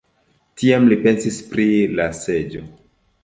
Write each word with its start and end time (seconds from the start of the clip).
Tiam 0.61 0.87
li 0.91 0.95
pensis 1.03 1.37
pri 1.51 1.67
la 1.99 2.09
seĝo. 2.21 2.65